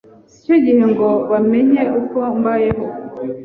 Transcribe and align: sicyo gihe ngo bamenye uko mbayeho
sicyo 0.31 0.55
gihe 0.65 0.83
ngo 0.91 1.07
bamenye 1.31 1.81
uko 1.99 2.19
mbayeho 2.39 2.85